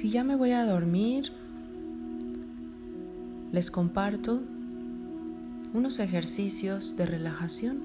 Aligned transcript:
Si 0.00 0.08
ya 0.08 0.24
me 0.24 0.34
voy 0.34 0.52
a 0.52 0.64
dormir, 0.64 1.30
les 3.52 3.70
comparto 3.70 4.40
unos 5.74 5.98
ejercicios 5.98 6.96
de 6.96 7.04
relajación. 7.04 7.82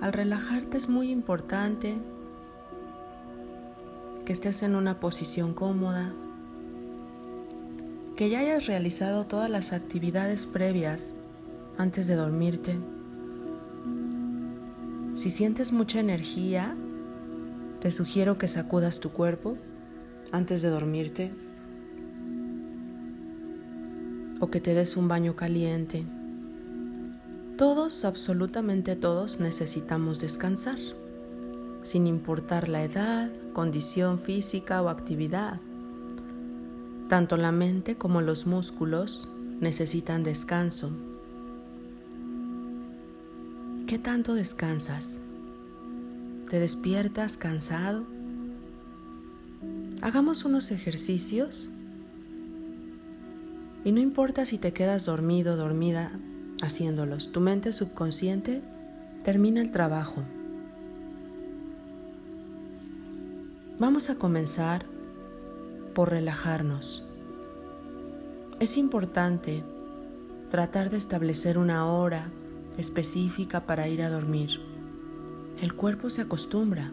Al 0.00 0.14
relajarte 0.14 0.78
es 0.78 0.88
muy 0.88 1.10
importante 1.10 1.98
que 4.24 4.32
estés 4.32 4.62
en 4.62 4.74
una 4.74 4.98
posición 4.98 5.52
cómoda, 5.52 6.14
que 8.16 8.30
ya 8.30 8.38
hayas 8.38 8.68
realizado 8.68 9.26
todas 9.26 9.50
las 9.50 9.74
actividades 9.74 10.46
previas 10.46 11.12
antes 11.76 12.06
de 12.06 12.14
dormirte. 12.14 12.78
Si 15.14 15.30
sientes 15.30 15.74
mucha 15.74 16.00
energía, 16.00 16.74
te 17.80 17.92
sugiero 17.92 18.36
que 18.36 18.46
sacudas 18.46 19.00
tu 19.00 19.10
cuerpo 19.10 19.56
antes 20.32 20.60
de 20.60 20.68
dormirte 20.68 21.32
o 24.38 24.50
que 24.50 24.60
te 24.60 24.74
des 24.74 24.96
un 24.96 25.08
baño 25.08 25.34
caliente. 25.34 26.04
Todos, 27.56 28.04
absolutamente 28.04 28.96
todos, 28.96 29.40
necesitamos 29.40 30.20
descansar, 30.20 30.78
sin 31.82 32.06
importar 32.06 32.68
la 32.68 32.84
edad, 32.84 33.30
condición 33.54 34.18
física 34.18 34.82
o 34.82 34.88
actividad. 34.88 35.60
Tanto 37.08 37.36
la 37.36 37.52
mente 37.52 37.96
como 37.96 38.20
los 38.20 38.46
músculos 38.46 39.28
necesitan 39.60 40.22
descanso. 40.22 40.90
¿Qué 43.86 43.98
tanto 43.98 44.34
descansas? 44.34 45.22
¿Te 46.50 46.58
despiertas 46.58 47.36
cansado? 47.36 48.02
Hagamos 50.02 50.44
unos 50.44 50.72
ejercicios 50.72 51.70
y 53.84 53.92
no 53.92 54.00
importa 54.00 54.44
si 54.44 54.58
te 54.58 54.72
quedas 54.72 55.06
dormido, 55.06 55.56
dormida 55.56 56.10
haciéndolos, 56.60 57.30
tu 57.30 57.38
mente 57.38 57.72
subconsciente 57.72 58.62
termina 59.22 59.60
el 59.60 59.70
trabajo. 59.70 60.24
Vamos 63.78 64.10
a 64.10 64.16
comenzar 64.16 64.86
por 65.94 66.10
relajarnos. 66.10 67.06
Es 68.58 68.76
importante 68.76 69.62
tratar 70.50 70.90
de 70.90 70.96
establecer 70.96 71.58
una 71.58 71.86
hora 71.86 72.28
específica 72.76 73.66
para 73.66 73.86
ir 73.86 74.02
a 74.02 74.10
dormir. 74.10 74.69
El 75.60 75.74
cuerpo 75.74 76.08
se 76.08 76.22
acostumbra. 76.22 76.90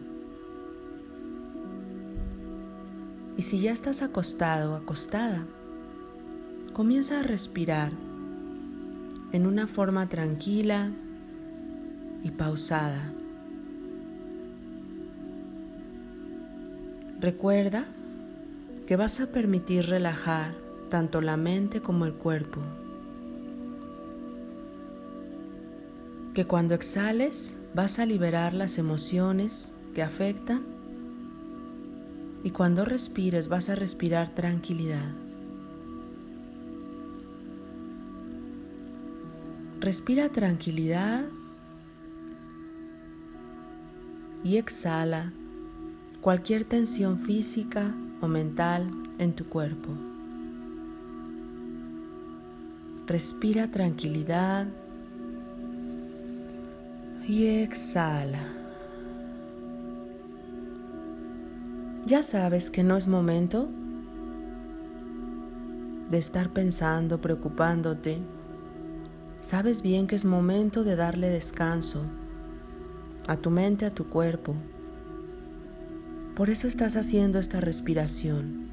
Y 3.38 3.42
si 3.42 3.60
ya 3.60 3.72
estás 3.72 4.02
acostado 4.02 4.72
o 4.72 4.76
acostada, 4.76 5.46
comienza 6.74 7.20
a 7.20 7.22
respirar 7.22 7.92
en 9.32 9.46
una 9.46 9.66
forma 9.66 10.06
tranquila 10.10 10.90
y 12.22 12.30
pausada. 12.30 13.10
Recuerda 17.20 17.86
que 18.86 18.96
vas 18.96 19.20
a 19.20 19.28
permitir 19.28 19.86
relajar 19.86 20.54
tanto 20.90 21.22
la 21.22 21.38
mente 21.38 21.80
como 21.80 22.04
el 22.04 22.12
cuerpo. 22.12 22.60
Que 26.34 26.44
cuando 26.44 26.74
exhales 26.74 27.57
vas 27.74 27.98
a 27.98 28.06
liberar 28.06 28.54
las 28.54 28.78
emociones 28.78 29.74
que 29.94 30.02
afectan 30.02 30.62
y 32.44 32.50
cuando 32.50 32.84
respires 32.84 33.48
vas 33.48 33.68
a 33.68 33.74
respirar 33.74 34.34
tranquilidad. 34.34 35.10
Respira 39.80 40.28
tranquilidad 40.28 41.24
y 44.44 44.56
exhala 44.56 45.32
cualquier 46.20 46.64
tensión 46.64 47.18
física 47.18 47.94
o 48.20 48.28
mental 48.28 48.90
en 49.18 49.34
tu 49.34 49.44
cuerpo. 49.46 49.90
Respira 53.06 53.70
tranquilidad 53.70 54.66
y 57.28 57.46
exhala. 57.46 58.42
Ya 62.06 62.22
sabes 62.22 62.70
que 62.70 62.82
no 62.82 62.96
es 62.96 63.06
momento 63.06 63.68
de 66.08 66.16
estar 66.16 66.48
pensando, 66.54 67.20
preocupándote. 67.20 68.18
Sabes 69.42 69.82
bien 69.82 70.06
que 70.06 70.16
es 70.16 70.24
momento 70.24 70.84
de 70.84 70.96
darle 70.96 71.28
descanso 71.28 72.02
a 73.26 73.36
tu 73.36 73.50
mente, 73.50 73.84
a 73.84 73.94
tu 73.94 74.08
cuerpo. 74.08 74.54
Por 76.34 76.48
eso 76.48 76.66
estás 76.66 76.96
haciendo 76.96 77.38
esta 77.38 77.60
respiración. 77.60 78.70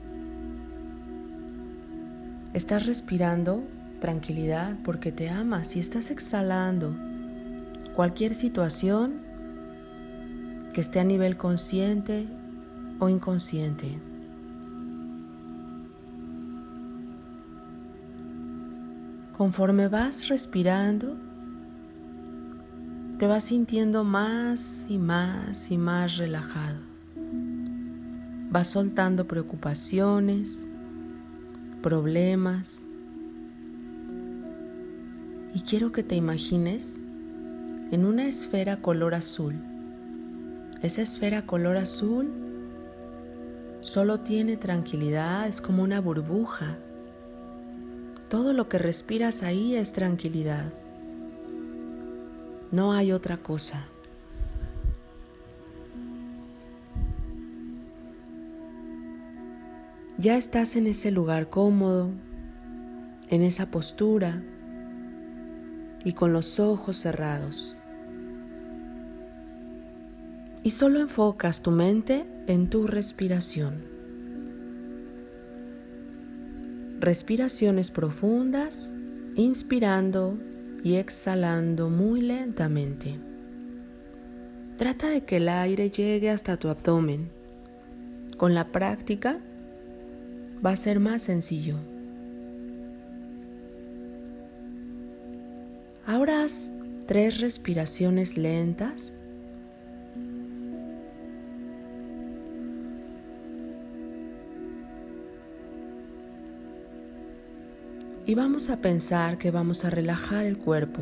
Estás 2.54 2.86
respirando 2.86 3.66
tranquilidad 4.00 4.78
porque 4.86 5.12
te 5.12 5.30
amas 5.30 5.76
y 5.76 5.82
estás 5.82 6.10
exhalando 6.10 6.96
cualquier 7.96 8.36
situación 8.36 9.22
que 10.74 10.82
esté 10.82 11.00
a 11.00 11.06
nivel 11.06 11.38
consciente 11.38 12.28
o 13.00 13.08
inconsciente. 13.08 13.98
Conforme 19.38 19.88
vas 19.88 20.28
respirando, 20.28 21.16
te 23.18 23.28
vas 23.28 23.46
sintiendo 23.46 24.04
más 24.04 24.86
y 24.90 24.98
más 24.98 25.72
y 25.72 25.78
más 25.78 26.18
relajado. 26.18 26.80
Vas 28.50 28.68
soltando 28.68 29.26
preocupaciones, 29.26 30.68
problemas. 31.82 32.84
Y 35.54 35.62
quiero 35.62 35.94
que 35.94 36.04
te 36.04 36.16
imagines 36.16 37.00
en 37.92 38.06
una 38.06 38.28
esfera 38.28 38.78
color 38.78 39.16
azul. 39.16 39.56
Esa 40.82 41.02
esfera 41.02 41.46
color 41.46 41.78
azul 41.78 42.46
Solo 43.86 44.22
tiene 44.22 44.58
tranquilidad, 44.58 45.48
es 45.48 45.62
como 45.62 45.84
una 45.84 46.02
burbuja. 46.02 46.76
Todo 48.30 48.52
lo 48.52 48.68
que 48.68 48.80
respiras 48.80 49.44
ahí 49.44 49.76
es 49.76 49.94
tranquilidad. 49.94 50.74
No 52.72 52.94
hay 52.94 53.12
otra 53.12 53.38
cosa. 53.38 53.86
Ya 60.18 60.36
estás 60.36 60.76
en 60.76 60.88
ese 60.88 61.12
lugar 61.12 61.52
cómodo, 61.52 62.10
en 63.30 63.44
esa 63.44 63.70
postura 63.70 64.42
y 66.06 66.14
con 66.14 66.32
los 66.32 66.60
ojos 66.62 66.96
cerrados. 66.96 67.76
Y 70.64 70.72
solo 70.72 71.02
enfocas 71.02 71.62
tu 71.62 71.72
mente 71.72 72.26
en 72.48 72.70
tu 72.70 72.88
respiración. 72.88 73.84
Respiraciones 77.00 77.92
profundas, 77.92 78.94
inspirando 79.36 80.38
y 80.84 80.96
exhalando 80.96 81.90
muy 81.90 82.22
lentamente. 82.22 83.20
Trata 84.78 85.10
de 85.10 85.24
que 85.24 85.38
el 85.38 85.50
aire 85.50 85.90
llegue 85.90 86.30
hasta 86.30 86.58
tu 86.58 86.70
abdomen. 86.70 87.30
Con 88.38 88.54
la 88.54 88.72
práctica 88.72 89.40
va 90.66 90.72
a 90.72 90.78
ser 90.78 91.00
más 91.00 91.24
sencillo. 91.24 91.78
Ahora 96.08 96.44
haz 96.44 96.72
tres 97.08 97.40
respiraciones 97.40 98.38
lentas 98.38 99.16
y 108.28 108.36
vamos 108.36 108.70
a 108.70 108.78
pensar 108.78 109.40
que 109.40 109.50
vamos 109.50 109.84
a 109.84 109.90
relajar 109.90 110.46
el 110.46 110.60
cuerpo. 110.60 111.02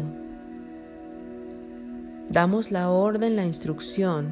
Damos 2.29 2.71
la 2.71 2.89
orden, 2.89 3.35
la 3.35 3.43
instrucción 3.43 4.29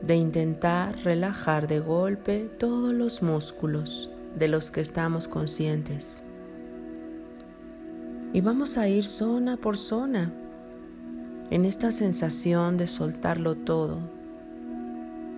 de 0.00 0.16
intentar 0.16 0.96
relajar 1.04 1.68
de 1.68 1.80
golpe 1.80 2.50
todos 2.58 2.94
los 2.94 3.22
músculos 3.22 4.10
de 4.34 4.48
los 4.48 4.70
que 4.70 4.80
estamos 4.80 5.28
conscientes. 5.28 6.31
Y 8.32 8.40
vamos 8.40 8.78
a 8.78 8.88
ir 8.88 9.04
zona 9.04 9.56
por 9.56 9.76
zona 9.76 10.32
en 11.50 11.66
esta 11.66 11.92
sensación 11.92 12.78
de 12.78 12.86
soltarlo 12.86 13.56
todo, 13.56 13.98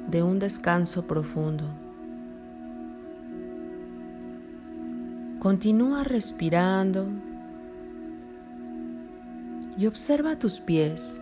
de 0.08 0.23
un 0.23 0.38
descanso 0.38 1.06
profundo. 1.06 1.64
Continúa 5.41 6.05
respirando 6.05 7.08
y 9.76 9.87
observa 9.87 10.38
tus 10.38 10.61
pies, 10.61 11.20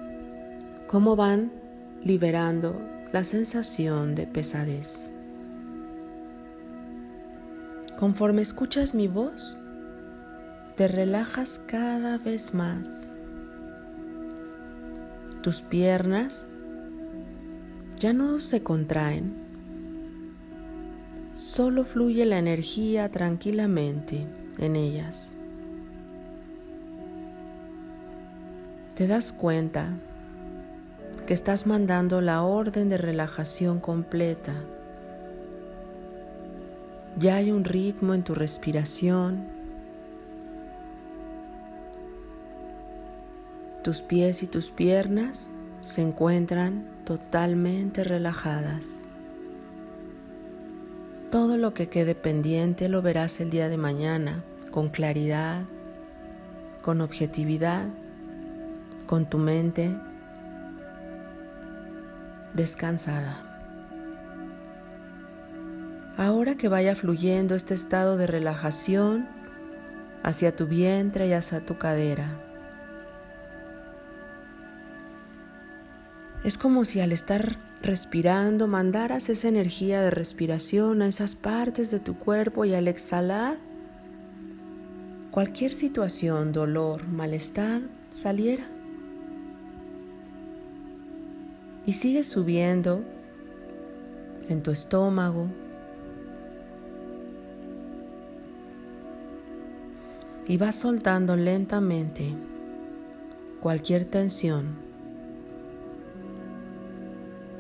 cómo 0.89 1.17
van 1.17 1.51
liberando 2.05 2.79
la 3.13 3.25
sensación 3.25 4.15
de 4.15 4.27
pesadez. 4.27 5.11
Conforme 7.99 8.43
escuchas 8.43 8.95
mi 8.95 9.09
voz, 9.09 9.62
te 10.77 10.89
relajas 10.89 11.61
cada 11.67 12.19
vez 12.19 12.55
más. 12.55 13.09
Tus 15.43 15.61
piernas 15.63 16.49
ya 17.99 18.13
no 18.13 18.41
se 18.41 18.63
contraen, 18.63 19.35
solo 21.33 21.85
fluye 21.85 22.25
la 22.25 22.39
energía 22.39 23.11
tranquilamente 23.11 24.27
en 24.59 24.77
ellas. 24.77 25.35
Te 28.95 29.07
das 29.07 29.33
cuenta 29.33 29.89
que 31.27 31.35
estás 31.35 31.67
mandando 31.67 32.21
la 32.21 32.43
orden 32.43 32.89
de 32.89 32.99
relajación 32.99 33.81
completa. 33.81 34.55
Ya 37.19 37.37
hay 37.37 37.51
un 37.51 37.65
ritmo 37.65 38.15
en 38.15 38.23
tu 38.23 38.35
respiración. 38.35 39.62
Tus 43.83 44.01
pies 44.01 44.45
y 44.45 44.47
tus 44.47 44.71
piernas 44.71 45.55
se 45.81 46.03
encuentran 46.03 46.85
totalmente 47.05 48.05
relajadas. 48.05 49.03
Todo 51.33 51.57
lo 51.57 51.75
que 51.75 51.89
quede 51.89 52.15
pendiente 52.15 52.89
lo 52.89 53.03
verás 53.03 53.41
el 53.41 53.51
día 53.51 53.69
de 53.69 53.79
mañana 53.79 54.45
con 54.71 54.91
claridad, 54.91 55.63
con 56.83 57.01
objetividad, 57.01 57.87
con 59.07 59.27
tu 59.27 59.39
mente 59.39 59.97
descansada. 62.55 63.49
Ahora 66.17 66.55
que 66.55 66.69
vaya 66.69 66.95
fluyendo 66.95 67.57
este 67.57 67.75
estado 67.75 68.17
de 68.17 68.29
relajación 68.29 69.27
hacia 70.23 70.55
tu 70.55 70.67
vientre 70.67 71.27
y 71.27 71.33
hacia 71.33 71.67
tu 71.67 71.79
cadera. 71.79 72.52
Es 76.45 76.59
como 76.59 76.85
si 76.85 76.99
al 76.99 77.13
estar 77.13 77.57
respirando 77.83 78.67
mandaras 78.67 79.29
esa 79.29 79.47
energía 79.47 80.01
de 80.03 80.11
respiración 80.11 81.01
a 81.01 81.07
esas 81.07 81.37
partes 81.37 81.93
de 81.93 82.01
tu 82.01 82.17
cuerpo 82.17 82.65
y 82.65 82.75
al 82.75 82.89
exhalar, 82.89 83.59
cualquier 85.31 85.71
situación, 85.71 86.53
dolor, 86.53 87.07
malestar 87.07 87.83
saliera. 88.11 88.65
Y 91.87 91.93
sigue 91.93 92.25
subiendo 92.25 93.03
en 94.49 94.65
tu 94.65 94.73
estómago. 94.73 95.47
Y 100.49 100.57
vas 100.57 100.75
soltando 100.75 101.37
lentamente 101.37 102.35
cualquier 103.61 104.05
tensión 104.05 104.92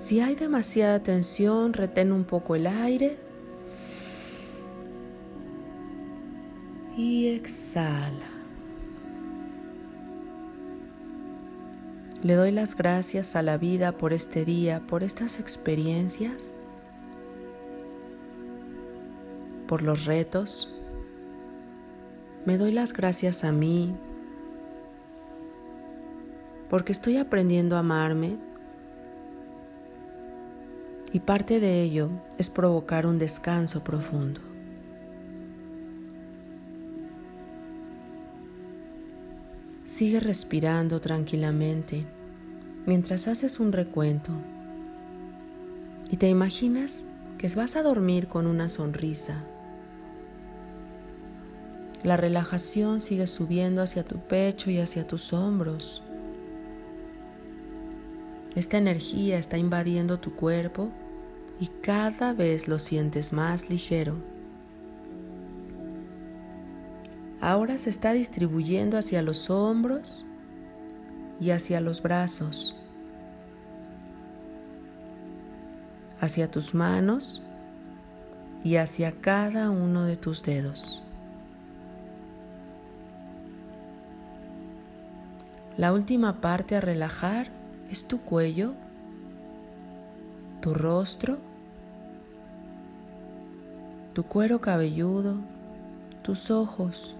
si 0.02 0.18
hay 0.18 0.34
demasiada 0.34 1.00
tensión, 1.00 1.74
retén 1.74 2.10
un 2.10 2.24
poco 2.24 2.56
el 2.56 2.66
aire 2.66 3.16
y 6.96 7.28
exhala. 7.28 8.26
Le 12.20 12.34
doy 12.34 12.50
las 12.50 12.76
gracias 12.76 13.36
a 13.36 13.42
la 13.42 13.58
vida 13.58 13.92
por 13.92 14.12
este 14.12 14.44
día, 14.44 14.80
por 14.88 15.04
estas 15.04 15.38
experiencias, 15.38 16.52
por 19.68 19.82
los 19.82 20.04
retos. 20.04 20.74
Me 22.44 22.58
doy 22.58 22.72
las 22.72 22.92
gracias 22.92 23.44
a 23.44 23.52
mí 23.52 23.94
porque 26.68 26.90
estoy 26.90 27.18
aprendiendo 27.18 27.76
a 27.76 27.80
amarme 27.80 28.51
y 31.12 31.20
parte 31.20 31.60
de 31.60 31.82
ello 31.82 32.10
es 32.38 32.48
provocar 32.48 33.06
un 33.06 33.18
descanso 33.18 33.84
profundo. 33.84 34.40
Sigue 39.84 40.20
respirando 40.20 41.00
tranquilamente 41.00 42.06
mientras 42.86 43.28
haces 43.28 43.60
un 43.60 43.72
recuento 43.72 44.32
y 46.10 46.16
te 46.16 46.28
imaginas 46.30 47.04
que 47.36 47.48
vas 47.48 47.76
a 47.76 47.82
dormir 47.82 48.28
con 48.28 48.46
una 48.46 48.68
sonrisa. 48.70 49.42
La 52.02 52.16
relajación 52.16 53.00
sigue 53.00 53.26
subiendo 53.26 53.82
hacia 53.82 54.02
tu 54.02 54.18
pecho 54.18 54.70
y 54.70 54.78
hacia 54.78 55.06
tus 55.06 55.32
hombros. 55.32 56.02
Esta 58.56 58.78
energía 58.78 59.38
está 59.38 59.56
invadiendo 59.56 60.18
tu 60.18 60.34
cuerpo 60.34 60.90
y 61.62 61.68
cada 61.80 62.32
vez 62.32 62.66
lo 62.66 62.80
sientes 62.80 63.32
más 63.32 63.70
ligero. 63.70 64.16
Ahora 67.40 67.78
se 67.78 67.88
está 67.88 68.12
distribuyendo 68.12 68.98
hacia 68.98 69.22
los 69.22 69.48
hombros 69.48 70.24
y 71.40 71.50
hacia 71.50 71.80
los 71.80 72.02
brazos, 72.02 72.74
hacia 76.20 76.50
tus 76.50 76.74
manos 76.74 77.42
y 78.64 78.74
hacia 78.74 79.12
cada 79.12 79.70
uno 79.70 80.02
de 80.02 80.16
tus 80.16 80.42
dedos. 80.42 81.00
La 85.76 85.92
última 85.92 86.40
parte 86.40 86.74
a 86.74 86.80
relajar 86.80 87.50
es 87.88 88.04
tu 88.08 88.20
cuello, 88.20 88.74
tu 90.60 90.74
rostro 90.74 91.51
tu 94.12 94.24
cuero 94.24 94.60
cabelludo, 94.60 95.36
tus 96.22 96.50
ojos. 96.50 97.16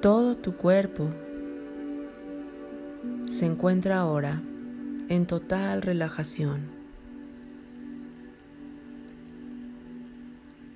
Todo 0.00 0.36
tu 0.36 0.56
cuerpo 0.56 1.08
se 3.28 3.46
encuentra 3.46 3.98
ahora 3.98 4.40
en 5.08 5.26
total 5.26 5.82
relajación. 5.82 6.60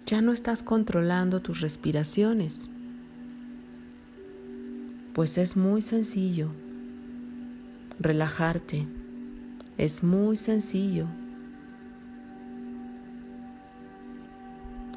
Ya 0.06 0.21
no 0.21 0.32
estás 0.32 0.64
controlando 0.64 1.40
tus 1.40 1.61
respiraciones, 1.61 2.68
pues 5.14 5.38
es 5.38 5.56
muy 5.56 5.80
sencillo 5.80 6.49
relajarte. 8.00 9.01
Es 9.79 10.02
muy 10.05 10.37
sencillo 10.37 11.07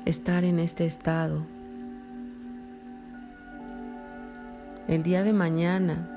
estar 0.04 0.44
en 0.44 0.60
este 0.60 0.86
estado. 0.86 1.46
El 4.90 5.02
día 5.02 5.24
de 5.24 5.32
mañana 5.32 6.10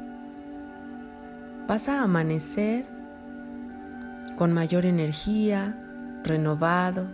vas 1.69 1.88
a 1.88 2.03
amanecer 2.03 2.85
con 4.37 4.53
mayor 4.53 4.87
energía, 4.87 5.77
renovado, 6.25 7.07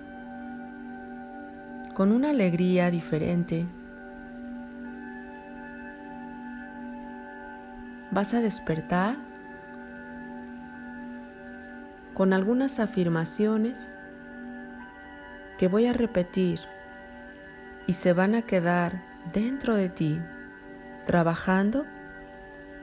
con 1.95 2.11
una 2.11 2.31
alegría 2.31 2.91
diferente. 2.91 3.67
Vas 8.11 8.33
a 8.33 8.41
despertar 8.41 9.24
con 12.15 12.33
algunas 12.33 12.79
afirmaciones 12.79 13.97
que 15.59 15.69
voy 15.69 15.87
a 15.87 15.93
repetir 15.93 16.61
y 17.87 17.93
se 17.93 18.13
van 18.13 18.35
a 18.35 18.43
quedar 18.43 19.03
dentro 19.33 19.75
de 19.75 19.89
ti, 19.89 20.21
trabajando 21.07 21.85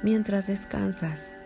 mientras 0.03 0.47
descansas. 0.47 1.37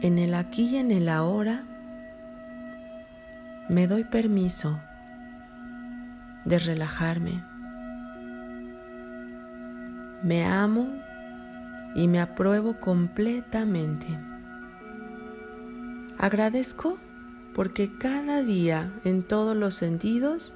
En 0.00 0.18
el 0.18 0.34
aquí 0.34 0.70
y 0.70 0.78
en 0.78 0.90
el 0.90 1.08
ahora 1.08 1.62
me 3.68 3.86
doy 3.86 4.04
permiso 4.04 4.80
de 6.44 6.58
relajarme, 6.58 7.44
Me 10.24 10.44
amo 10.44 10.88
y 11.94 12.08
me 12.08 12.20
apruebo 12.20 12.80
completamente. 12.80 14.06
Agradezco 16.18 16.98
porque 17.54 17.96
cada 17.98 18.42
día 18.42 18.92
en 19.04 19.22
todos 19.22 19.56
los 19.56 19.74
sentidos 19.74 20.54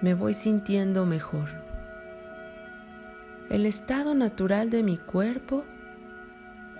me 0.00 0.14
voy 0.14 0.34
sintiendo 0.34 1.06
mejor. 1.06 1.48
El 3.50 3.66
estado 3.66 4.14
natural 4.14 4.70
de 4.70 4.82
mi 4.82 4.96
cuerpo 4.96 5.64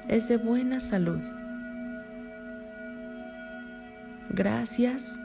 es 0.09 0.29
de 0.29 0.37
buena 0.37 0.81
salud. 0.81 1.21
Gracias, 4.31 5.19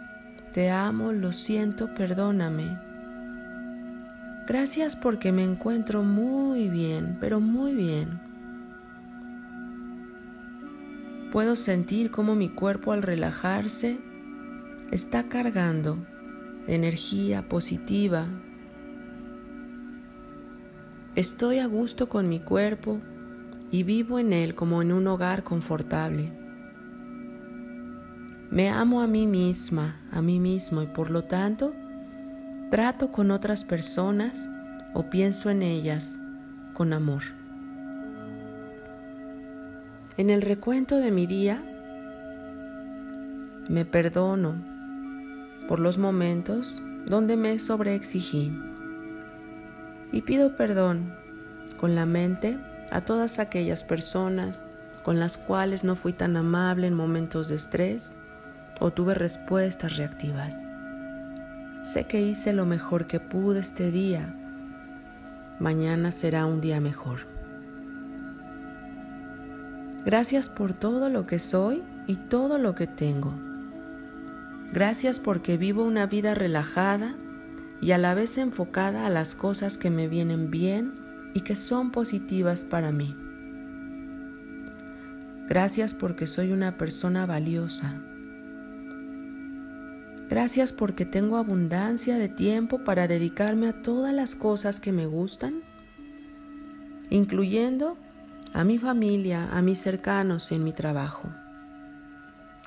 te 0.53 0.69
amo, 0.69 1.11
lo 1.11 1.31
siento, 1.31 1.93
perdóname. 1.93 2.90
Gracias 4.51 4.97
porque 4.97 5.31
me 5.31 5.45
encuentro 5.45 6.03
muy 6.03 6.67
bien, 6.67 7.15
pero 7.21 7.39
muy 7.39 7.73
bien. 7.73 8.19
Puedo 11.31 11.55
sentir 11.55 12.11
cómo 12.11 12.35
mi 12.35 12.49
cuerpo 12.49 12.91
al 12.91 13.01
relajarse 13.01 13.97
está 14.91 15.29
cargando 15.29 16.05
energía 16.67 17.47
positiva. 17.47 18.25
Estoy 21.15 21.59
a 21.59 21.65
gusto 21.67 22.09
con 22.09 22.27
mi 22.27 22.41
cuerpo 22.41 22.99
y 23.71 23.83
vivo 23.83 24.19
en 24.19 24.33
él 24.33 24.53
como 24.53 24.81
en 24.81 24.91
un 24.91 25.07
hogar 25.07 25.45
confortable. 25.45 26.29
Me 28.49 28.67
amo 28.67 28.99
a 28.99 29.07
mí 29.07 29.27
misma, 29.27 30.01
a 30.11 30.21
mí 30.21 30.41
mismo 30.41 30.81
y 30.81 30.87
por 30.87 31.09
lo 31.09 31.23
tanto 31.23 31.73
trato 32.71 33.11
con 33.11 33.31
otras 33.31 33.65
personas 33.65 34.49
o 34.93 35.09
pienso 35.09 35.49
en 35.49 35.61
ellas 35.61 36.21
con 36.73 36.93
amor. 36.93 37.21
En 40.15 40.29
el 40.29 40.41
recuento 40.41 40.95
de 40.95 41.11
mi 41.11 41.27
día 41.27 41.61
me 43.67 43.83
perdono 43.83 44.55
por 45.67 45.81
los 45.81 45.97
momentos 45.97 46.81
donde 47.05 47.35
me 47.35 47.59
sobreexigí 47.59 48.57
y 50.13 50.21
pido 50.21 50.55
perdón 50.55 51.13
con 51.77 51.93
la 51.93 52.05
mente 52.05 52.57
a 52.89 53.01
todas 53.01 53.39
aquellas 53.39 53.83
personas 53.83 54.63
con 55.03 55.19
las 55.19 55.37
cuales 55.37 55.83
no 55.83 55.97
fui 55.97 56.13
tan 56.13 56.37
amable 56.37 56.87
en 56.87 56.93
momentos 56.93 57.49
de 57.49 57.55
estrés 57.55 58.15
o 58.79 58.91
tuve 58.91 59.13
respuestas 59.13 59.97
reactivas. 59.97 60.65
Sé 61.83 62.05
que 62.05 62.21
hice 62.21 62.53
lo 62.53 62.67
mejor 62.67 63.07
que 63.07 63.19
pude 63.19 63.59
este 63.59 63.89
día. 63.89 64.35
Mañana 65.59 66.11
será 66.11 66.45
un 66.45 66.61
día 66.61 66.79
mejor. 66.79 67.21
Gracias 70.05 70.47
por 70.47 70.73
todo 70.73 71.09
lo 71.09 71.25
que 71.25 71.39
soy 71.39 71.81
y 72.05 72.17
todo 72.17 72.59
lo 72.59 72.75
que 72.75 72.85
tengo. 72.85 73.33
Gracias 74.71 75.19
porque 75.19 75.57
vivo 75.57 75.83
una 75.83 76.05
vida 76.05 76.35
relajada 76.35 77.15
y 77.81 77.91
a 77.93 77.97
la 77.97 78.13
vez 78.13 78.37
enfocada 78.37 79.07
a 79.07 79.09
las 79.09 79.33
cosas 79.33 79.79
que 79.79 79.89
me 79.89 80.07
vienen 80.07 80.51
bien 80.51 80.93
y 81.33 81.41
que 81.41 81.55
son 81.55 81.91
positivas 81.91 82.63
para 82.63 82.91
mí. 82.91 83.17
Gracias 85.47 85.95
porque 85.95 86.27
soy 86.27 86.51
una 86.51 86.77
persona 86.77 87.25
valiosa 87.25 87.99
Gracias 90.31 90.71
porque 90.71 91.05
tengo 91.05 91.35
abundancia 91.35 92.17
de 92.17 92.29
tiempo 92.29 92.85
para 92.85 93.05
dedicarme 93.09 93.67
a 93.67 93.81
todas 93.81 94.13
las 94.13 94.33
cosas 94.33 94.79
que 94.79 94.93
me 94.93 95.05
gustan, 95.05 95.61
incluyendo 97.09 97.97
a 98.53 98.63
mi 98.63 98.77
familia, 98.77 99.49
a 99.51 99.61
mis 99.61 99.79
cercanos 99.79 100.49
y 100.53 100.55
en 100.55 100.63
mi 100.63 100.71
trabajo. 100.71 101.27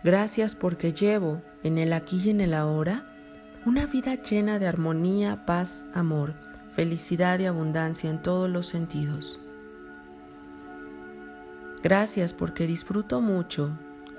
Gracias 0.02 0.54
porque 0.54 0.92
llevo 0.92 1.40
en 1.62 1.78
el 1.78 1.94
aquí 1.94 2.20
y 2.22 2.28
en 2.28 2.42
el 2.42 2.52
ahora 2.52 3.06
una 3.64 3.86
vida 3.86 4.16
llena 4.16 4.58
de 4.58 4.66
armonía, 4.66 5.46
paz, 5.46 5.86
amor, 5.94 6.34
felicidad 6.76 7.38
y 7.38 7.46
abundancia 7.46 8.10
en 8.10 8.20
todos 8.20 8.50
los 8.50 8.66
sentidos. 8.66 9.40
Gracias 11.82 12.34
porque 12.34 12.66
disfruto 12.66 13.22
mucho 13.22 13.70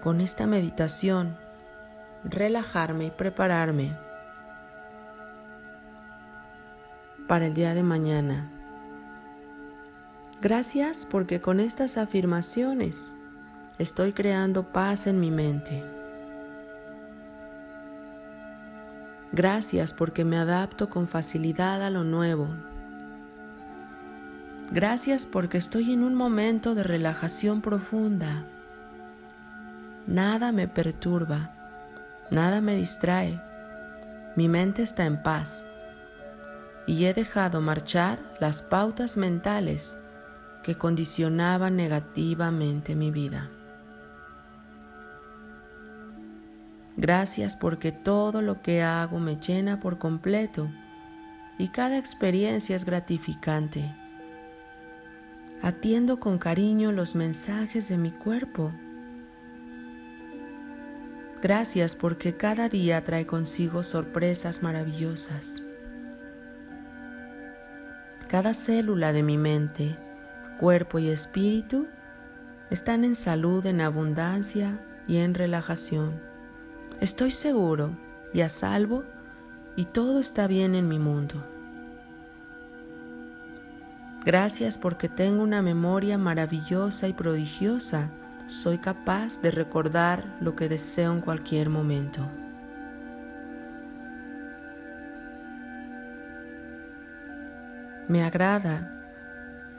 con 0.02 0.20
esta 0.20 0.48
meditación 0.48 1.45
relajarme 2.26 3.06
y 3.06 3.12
prepararme 3.12 3.96
para 7.28 7.46
el 7.46 7.54
día 7.54 7.74
de 7.74 7.84
mañana. 7.84 8.52
Gracias 10.42 11.08
porque 11.10 11.40
con 11.40 11.60
estas 11.60 11.98
afirmaciones 11.98 13.14
estoy 13.78 14.12
creando 14.14 14.72
paz 14.72 15.08
en 15.08 15.20
mi 15.20 15.32
mente. 15.32 15.84
Gracias 19.32 19.94
porque 19.94 20.24
me 20.24 20.38
adapto 20.38 20.90
con 20.90 21.08
facilidad 21.08 21.84
a 21.84 21.90
lo 21.90 22.04
nuevo. 22.04 22.48
Gracias 24.72 25.26
porque 25.26 25.58
estoy 25.58 25.94
en 25.94 26.04
un 26.04 26.16
momento 26.16 26.74
de 26.74 26.84
relajación 26.84 27.62
profunda. 27.62 28.46
Nada 30.08 30.52
me 30.52 30.68
perturba 30.68 31.55
Nada 32.32 32.60
me 32.62 32.76
distrae. 32.76 33.42
Mi 34.36 34.48
mente 34.50 34.82
está 34.82 35.06
en 35.06 35.22
paz 35.22 35.66
y 36.88 37.06
he 37.06 37.14
dejado 37.14 37.62
marchar 37.62 38.20
las 38.40 38.62
pautas 38.62 39.18
mentales 39.18 39.98
que 40.64 40.76
condicionaban 40.76 41.76
negativamente 41.76 42.96
mi 42.96 43.12
vida. 43.12 43.50
Gracias 46.98 47.56
porque 47.56 47.92
todo 47.92 48.42
lo 48.42 48.62
que 48.62 48.82
hago 48.82 49.20
me 49.20 49.36
llena 49.36 49.80
por 49.80 50.00
completo 50.00 50.70
y 51.60 51.68
cada 51.68 51.98
experiencia 51.98 52.76
es 52.76 52.86
gratificante. 52.86 53.94
Atiendo 55.62 56.20
con 56.20 56.38
cariño 56.38 56.92
los 56.92 57.16
mensajes 57.16 57.90
de 57.90 57.98
mi 57.98 58.12
cuerpo 58.12 58.72
Gracias 61.46 61.96
porque 61.96 62.36
cada 62.36 62.70
día 62.70 63.04
trae 63.04 63.28
consigo 63.28 63.84
sorpresas 63.84 64.64
maravillosas. 64.64 65.62
Cada 68.28 68.56
célula 68.56 69.14
de 69.14 69.22
mi 69.22 69.38
mente, 69.38 69.96
cuerpo 70.60 70.98
y 70.98 71.10
espíritu 71.10 71.86
están 72.72 73.06
en 73.06 73.14
salud, 73.14 73.64
en 73.68 73.82
abundancia 73.82 74.80
y 75.08 75.18
en 75.18 75.36
relajación. 75.36 76.20
Estoy 77.00 77.30
seguro 77.30 77.92
y 78.34 78.42
a 78.42 78.50
salvo 78.50 79.04
y 79.76 79.86
todo 79.86 80.20
está 80.20 80.48
bien 80.48 80.74
en 80.74 80.88
mi 80.88 80.98
mundo. 80.98 81.46
Gracias 84.26 84.80
porque 84.80 85.10
tengo 85.10 85.44
una 85.44 85.62
memoria 85.62 86.18
maravillosa 86.18 87.08
y 87.08 87.14
prodigiosa 87.14 88.10
soy 88.48 88.78
capaz 88.78 89.42
de 89.42 89.52
recordar 89.52 90.26
lo 90.40 90.56
que 90.56 90.70
deseo 90.70 91.14
en 91.14 91.22
cualquier 91.22 91.70
momento. 91.70 92.22
Me 98.08 98.24
agrada 98.24 98.92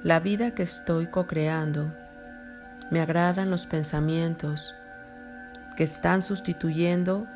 la 0.02 0.18
vida 0.18 0.52
que 0.52 0.64
estoy 0.64 1.06
co-creando. 1.06 1.94
Me 2.90 3.00
agradan 3.00 3.50
los 3.50 3.66
pensamientos 3.66 4.74
que 5.76 5.84
están 5.84 6.22
sustituyendo 6.22 7.26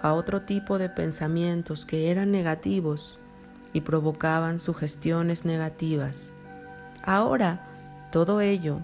a 0.00 0.12
otro 0.12 0.42
tipo 0.42 0.78
de 0.78 0.88
pensamientos 0.88 1.86
que 1.86 2.10
eran 2.10 2.30
negativos 2.30 3.18
y 3.72 3.80
provocaban 3.80 4.58
sugestiones 4.58 5.44
negativas. 5.44 6.34
Ahora 7.02 7.60
todo 8.10 8.40
ello 8.40 8.82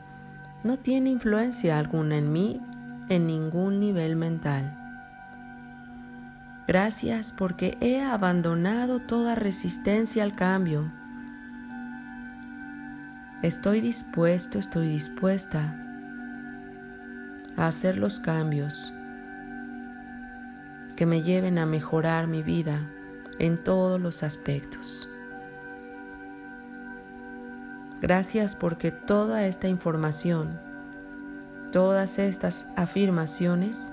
no 0.64 0.78
tiene 0.78 1.10
influencia 1.10 1.78
alguna 1.78 2.18
en 2.18 2.32
mí 2.32 2.60
en 3.08 3.26
ningún 3.26 3.80
nivel 3.80 4.16
mental. 4.16 4.74
Gracias 6.66 7.32
porque 7.32 7.78
he 7.80 8.02
abandonado 8.02 9.00
toda 9.00 9.34
resistencia 9.34 10.22
al 10.22 10.34
cambio. 10.34 10.92
Estoy 13.42 13.80
dispuesto, 13.80 14.58
estoy 14.58 14.88
dispuesta 14.88 15.74
a 17.56 17.66
hacer 17.68 17.96
los 17.96 18.20
cambios 18.20 18.92
que 20.96 21.06
me 21.06 21.22
lleven 21.22 21.58
a 21.58 21.64
mejorar 21.64 22.26
mi 22.26 22.42
vida 22.42 22.80
en 23.38 23.56
todos 23.56 24.00
los 24.00 24.22
aspectos. 24.22 25.07
Gracias 28.00 28.54
porque 28.54 28.92
toda 28.92 29.46
esta 29.46 29.66
información, 29.66 30.60
todas 31.72 32.18
estas 32.18 32.68
afirmaciones 32.76 33.92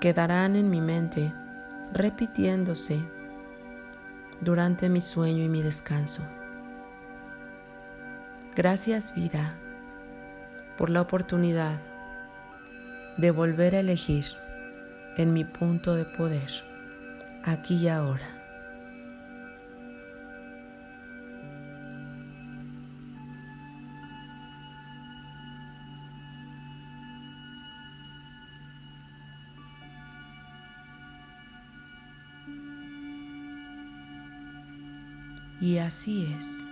quedarán 0.00 0.56
en 0.56 0.68
mi 0.68 0.80
mente 0.80 1.32
repitiéndose 1.92 3.00
durante 4.40 4.88
mi 4.88 5.00
sueño 5.00 5.44
y 5.44 5.48
mi 5.48 5.62
descanso. 5.62 6.22
Gracias 8.56 9.14
vida 9.14 9.54
por 10.76 10.90
la 10.90 11.02
oportunidad 11.02 11.78
de 13.16 13.30
volver 13.30 13.76
a 13.76 13.80
elegir 13.80 14.24
en 15.16 15.32
mi 15.32 15.44
punto 15.44 15.94
de 15.94 16.04
poder, 16.04 16.50
aquí 17.44 17.76
y 17.76 17.88
ahora. 17.88 18.39
Y 35.60 35.76
así 35.76 36.34
es. 36.38 36.69